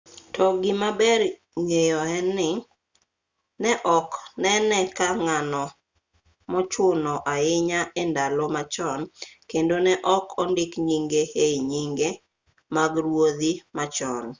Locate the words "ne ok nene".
3.61-4.79